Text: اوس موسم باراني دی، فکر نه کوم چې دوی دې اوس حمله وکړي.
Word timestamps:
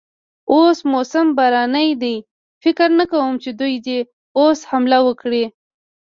اوس 0.51 0.77
موسم 0.91 1.27
باراني 1.37 1.87
دی، 2.01 2.15
فکر 2.63 2.89
نه 2.99 3.05
کوم 3.11 3.33
چې 3.43 3.49
دوی 3.59 3.75
دې 3.85 3.99
اوس 4.39 4.59
حمله 4.69 4.99
وکړي. 5.07 5.45